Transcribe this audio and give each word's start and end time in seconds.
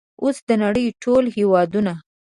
اوس 0.23 0.37
د 0.47 0.49
نړۍ 0.63 0.85
ټول 1.03 1.23
هیوادونه 1.35 1.93